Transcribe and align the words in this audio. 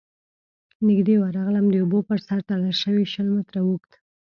،نږدې 0.87 1.15
ورغلم، 1.19 1.65
د 1.69 1.75
اوبو 1.83 1.99
پر 2.09 2.19
سر 2.27 2.39
تړل 2.47 2.73
شوی 2.83 3.05
شل 3.13 3.27
متره 3.35 3.59
اوږد، 3.65 3.91